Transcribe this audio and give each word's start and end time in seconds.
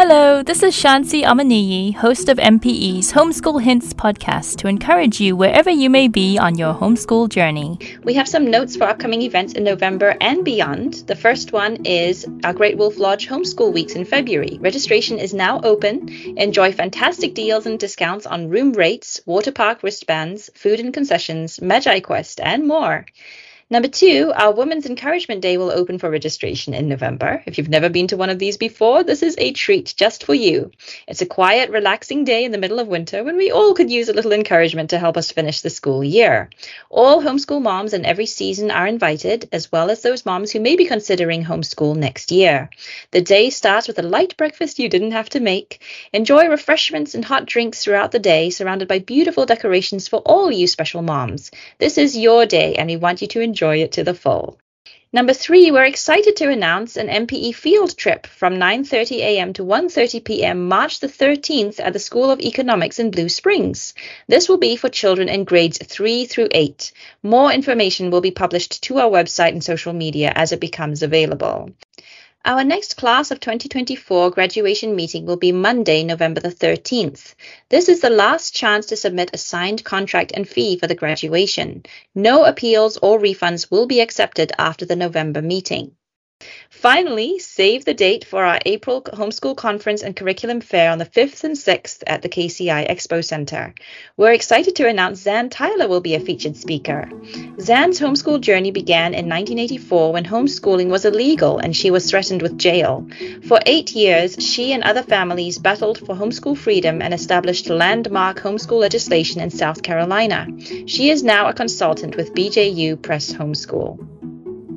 Hello, 0.00 0.44
this 0.44 0.62
is 0.62 0.76
Shansi 0.76 1.24
Amaniyi, 1.24 1.92
host 1.92 2.28
of 2.28 2.38
MPE's 2.38 3.12
Homeschool 3.12 3.60
Hints 3.60 3.92
podcast, 3.92 4.58
to 4.58 4.68
encourage 4.68 5.20
you 5.20 5.34
wherever 5.34 5.70
you 5.70 5.90
may 5.90 6.06
be 6.06 6.38
on 6.38 6.56
your 6.56 6.72
homeschool 6.72 7.28
journey. 7.28 7.80
We 8.04 8.14
have 8.14 8.28
some 8.28 8.48
notes 8.48 8.76
for 8.76 8.84
upcoming 8.84 9.22
events 9.22 9.54
in 9.54 9.64
November 9.64 10.16
and 10.20 10.44
beyond. 10.44 10.94
The 11.08 11.16
first 11.16 11.52
one 11.52 11.84
is 11.84 12.24
our 12.44 12.52
Great 12.52 12.78
Wolf 12.78 12.98
Lodge 12.98 13.26
Homeschool 13.26 13.72
Weeks 13.72 13.94
in 13.94 14.04
February. 14.04 14.58
Registration 14.60 15.18
is 15.18 15.34
now 15.34 15.60
open. 15.64 16.08
Enjoy 16.36 16.70
fantastic 16.70 17.34
deals 17.34 17.66
and 17.66 17.76
discounts 17.76 18.24
on 18.24 18.50
room 18.50 18.74
rates, 18.74 19.20
water 19.26 19.50
park 19.50 19.82
wristbands, 19.82 20.48
food 20.54 20.78
and 20.78 20.94
concessions, 20.94 21.58
MagiQuest, 21.58 22.38
and 22.40 22.68
more. 22.68 23.04
Number 23.70 23.88
two, 23.88 24.32
our 24.34 24.54
Women's 24.54 24.86
Encouragement 24.86 25.42
Day 25.42 25.58
will 25.58 25.70
open 25.70 25.98
for 25.98 26.08
registration 26.08 26.72
in 26.72 26.88
November. 26.88 27.42
If 27.44 27.58
you've 27.58 27.68
never 27.68 27.90
been 27.90 28.06
to 28.08 28.16
one 28.16 28.30
of 28.30 28.38
these 28.38 28.56
before, 28.56 29.02
this 29.02 29.22
is 29.22 29.34
a 29.36 29.52
treat 29.52 29.92
just 29.94 30.24
for 30.24 30.32
you. 30.32 30.70
It's 31.06 31.20
a 31.20 31.26
quiet, 31.26 31.68
relaxing 31.68 32.24
day 32.24 32.44
in 32.44 32.50
the 32.50 32.56
middle 32.56 32.78
of 32.78 32.88
winter 32.88 33.22
when 33.22 33.36
we 33.36 33.50
all 33.50 33.74
could 33.74 33.90
use 33.90 34.08
a 34.08 34.14
little 34.14 34.32
encouragement 34.32 34.88
to 34.90 34.98
help 34.98 35.18
us 35.18 35.32
finish 35.32 35.60
the 35.60 35.68
school 35.68 36.02
year. 36.02 36.48
All 36.88 37.20
homeschool 37.20 37.60
moms 37.60 37.92
in 37.92 38.06
every 38.06 38.24
season 38.24 38.70
are 38.70 38.86
invited, 38.86 39.50
as 39.52 39.70
well 39.70 39.90
as 39.90 40.00
those 40.00 40.24
moms 40.24 40.50
who 40.50 40.60
may 40.60 40.74
be 40.74 40.86
considering 40.86 41.44
homeschool 41.44 41.94
next 41.94 42.32
year. 42.32 42.70
The 43.10 43.20
day 43.20 43.50
starts 43.50 43.86
with 43.86 43.98
a 43.98 44.02
light 44.02 44.38
breakfast 44.38 44.78
you 44.78 44.88
didn't 44.88 45.12
have 45.12 45.28
to 45.30 45.40
make. 45.40 45.82
Enjoy 46.14 46.48
refreshments 46.48 47.14
and 47.14 47.22
hot 47.22 47.44
drinks 47.44 47.84
throughout 47.84 48.12
the 48.12 48.18
day, 48.18 48.48
surrounded 48.48 48.88
by 48.88 49.00
beautiful 49.00 49.44
decorations 49.44 50.08
for 50.08 50.20
all 50.20 50.50
you 50.50 50.66
special 50.66 51.02
moms. 51.02 51.50
This 51.76 51.98
is 51.98 52.16
your 52.16 52.46
day, 52.46 52.74
and 52.76 52.88
we 52.88 52.96
want 52.96 53.20
you 53.20 53.28
to 53.28 53.42
enjoy 53.42 53.57
enjoy 53.58 53.82
it 53.82 53.90
to 53.90 54.04
the 54.04 54.14
full. 54.14 54.56
Number 55.12 55.32
three, 55.32 55.72
we're 55.72 55.82
excited 55.82 56.36
to 56.36 56.48
announce 56.48 56.96
an 56.96 57.08
MPE 57.08 57.56
field 57.56 57.96
trip 57.96 58.24
from 58.28 58.54
9:30 58.54 59.16
a.m. 59.16 59.52
to 59.54 59.64
1:30 59.64 60.22
p.m. 60.22 60.68
March 60.68 61.00
the 61.00 61.08
13th 61.08 61.80
at 61.80 61.92
the 61.92 61.98
School 61.98 62.30
of 62.30 62.38
Economics 62.38 63.00
in 63.00 63.10
Blue 63.10 63.28
Springs. 63.28 63.94
This 64.28 64.48
will 64.48 64.58
be 64.58 64.76
for 64.76 64.88
children 64.88 65.28
in 65.28 65.42
grades 65.42 65.78
3 65.84 66.26
through 66.26 66.50
8. 66.52 66.92
More 67.24 67.50
information 67.52 68.12
will 68.12 68.20
be 68.20 68.30
published 68.42 68.80
to 68.84 68.98
our 68.98 69.10
website 69.10 69.54
and 69.54 69.64
social 69.64 69.92
media 69.92 70.32
as 70.36 70.52
it 70.52 70.60
becomes 70.60 71.02
available. 71.02 71.70
Our 72.48 72.64
next 72.64 72.96
class 72.96 73.30
of 73.30 73.40
2024 73.40 74.30
graduation 74.30 74.96
meeting 74.96 75.26
will 75.26 75.36
be 75.36 75.52
Monday, 75.52 76.02
November 76.02 76.40
the 76.40 76.48
13th. 76.48 77.34
This 77.68 77.90
is 77.90 78.00
the 78.00 78.08
last 78.08 78.54
chance 78.54 78.86
to 78.86 78.96
submit 78.96 79.28
a 79.34 79.36
signed 79.36 79.84
contract 79.84 80.32
and 80.34 80.48
fee 80.48 80.78
for 80.78 80.86
the 80.86 80.94
graduation. 80.94 81.82
No 82.14 82.46
appeals 82.46 82.96
or 82.96 83.20
refunds 83.20 83.70
will 83.70 83.84
be 83.84 84.00
accepted 84.00 84.52
after 84.58 84.86
the 84.86 84.96
November 84.96 85.42
meeting. 85.42 85.94
Finally, 86.70 87.40
save 87.40 87.84
the 87.84 87.92
date 87.92 88.24
for 88.24 88.44
our 88.44 88.60
April 88.64 89.02
Homeschool 89.02 89.56
Conference 89.56 90.02
and 90.02 90.14
Curriculum 90.14 90.60
Fair 90.60 90.92
on 90.92 90.98
the 90.98 91.04
5th 91.04 91.42
and 91.42 91.56
6th 91.56 92.04
at 92.06 92.22
the 92.22 92.28
KCI 92.28 92.88
Expo 92.88 93.24
Center. 93.24 93.74
We're 94.16 94.32
excited 94.32 94.76
to 94.76 94.86
announce 94.86 95.22
Zan 95.22 95.50
Tyler 95.50 95.88
will 95.88 96.00
be 96.00 96.14
a 96.14 96.20
featured 96.20 96.56
speaker. 96.56 97.10
Zan's 97.60 97.98
homeschool 97.98 98.40
journey 98.40 98.70
began 98.70 99.14
in 99.14 99.28
1984 99.28 100.12
when 100.12 100.24
homeschooling 100.24 100.88
was 100.88 101.04
illegal 101.04 101.58
and 101.58 101.74
she 101.74 101.90
was 101.90 102.08
threatened 102.08 102.42
with 102.42 102.56
jail. 102.56 103.04
For 103.48 103.58
eight 103.66 103.96
years, 103.96 104.36
she 104.38 104.72
and 104.72 104.84
other 104.84 105.02
families 105.02 105.58
battled 105.58 105.98
for 105.98 106.14
homeschool 106.14 106.56
freedom 106.56 107.02
and 107.02 107.12
established 107.12 107.68
landmark 107.68 108.38
homeschool 108.38 108.78
legislation 108.78 109.40
in 109.40 109.50
South 109.50 109.82
Carolina. 109.82 110.46
She 110.86 111.10
is 111.10 111.24
now 111.24 111.48
a 111.48 111.52
consultant 111.52 112.16
with 112.16 112.34
BJU 112.34 113.02
Press 113.02 113.32
Homeschool. 113.32 114.17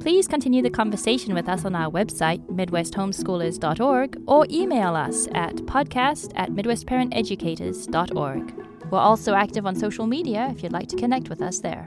Please 0.00 0.26
continue 0.26 0.62
the 0.62 0.70
conversation 0.70 1.34
with 1.34 1.46
us 1.46 1.66
on 1.66 1.74
our 1.74 1.90
website, 1.90 2.40
midwesthomeschoolers.org, 2.46 4.22
or 4.26 4.46
email 4.50 4.96
us 4.96 5.28
at 5.32 5.56
podcast 5.56 6.32
at 6.36 6.50
midwestparenteducators.org. 6.50 8.66
We're 8.90 8.98
also 8.98 9.34
active 9.34 9.66
on 9.66 9.76
social 9.76 10.06
media 10.06 10.48
if 10.50 10.62
you'd 10.62 10.72
like 10.72 10.88
to 10.88 10.96
connect 10.96 11.28
with 11.28 11.42
us 11.42 11.60
there. 11.60 11.86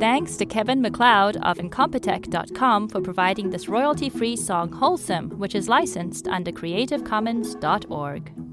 Thanks 0.00 0.38
to 0.38 0.46
Kevin 0.46 0.80
MacLeod 0.80 1.36
of 1.38 1.58
Incompetech.com 1.58 2.88
for 2.88 3.02
providing 3.02 3.50
this 3.50 3.68
royalty 3.68 4.08
free 4.08 4.36
song 4.36 4.72
Wholesome, 4.72 5.28
which 5.38 5.54
is 5.54 5.68
licensed 5.68 6.26
under 6.28 6.52
creativecommons.org. 6.52 8.45